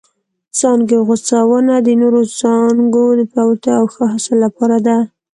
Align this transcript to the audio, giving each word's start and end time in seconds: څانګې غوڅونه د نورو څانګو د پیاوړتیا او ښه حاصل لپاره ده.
څانګې 0.59 0.97
غوڅونه 1.07 1.73
د 1.85 1.87
نورو 2.01 2.21
څانګو 2.39 3.05
د 3.19 3.21
پیاوړتیا 3.31 3.73
او 3.79 3.85
ښه 3.93 4.03
حاصل 4.11 4.37
لپاره 4.45 4.77
ده. 4.87 4.97